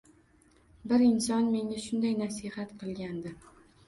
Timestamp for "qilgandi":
2.81-3.35